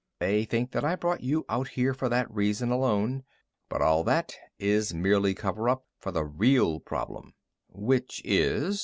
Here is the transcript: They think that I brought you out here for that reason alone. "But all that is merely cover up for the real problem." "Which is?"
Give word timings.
They 0.19 0.45
think 0.45 0.71
that 0.71 0.83
I 0.83 0.95
brought 0.95 1.21
you 1.21 1.45
out 1.47 1.67
here 1.67 1.93
for 1.93 2.09
that 2.09 2.33
reason 2.33 2.71
alone. 2.71 3.23
"But 3.69 3.83
all 3.83 4.03
that 4.05 4.35
is 4.57 4.95
merely 4.95 5.35
cover 5.35 5.69
up 5.69 5.85
for 5.99 6.11
the 6.11 6.25
real 6.25 6.79
problem." 6.79 7.35
"Which 7.69 8.19
is?" 8.25 8.79